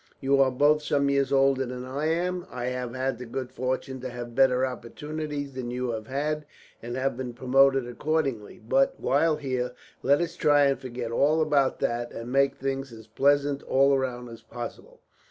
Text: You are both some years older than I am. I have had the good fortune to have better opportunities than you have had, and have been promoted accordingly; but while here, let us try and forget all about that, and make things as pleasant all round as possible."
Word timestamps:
You 0.19 0.41
are 0.41 0.49
both 0.49 0.81
some 0.81 1.11
years 1.11 1.31
older 1.31 1.63
than 1.63 1.85
I 1.85 2.07
am. 2.07 2.47
I 2.49 2.65
have 2.69 2.95
had 2.95 3.19
the 3.19 3.27
good 3.27 3.51
fortune 3.51 3.99
to 4.01 4.09
have 4.09 4.33
better 4.33 4.65
opportunities 4.65 5.53
than 5.53 5.69
you 5.69 5.91
have 5.91 6.07
had, 6.07 6.47
and 6.81 6.95
have 6.95 7.15
been 7.15 7.35
promoted 7.35 7.87
accordingly; 7.87 8.59
but 8.67 8.99
while 8.99 9.35
here, 9.35 9.73
let 10.01 10.19
us 10.19 10.35
try 10.35 10.65
and 10.65 10.79
forget 10.79 11.11
all 11.11 11.39
about 11.39 11.77
that, 11.81 12.11
and 12.13 12.31
make 12.31 12.55
things 12.55 12.91
as 12.91 13.05
pleasant 13.05 13.61
all 13.61 13.95
round 13.95 14.27
as 14.29 14.41
possible." 14.41 15.01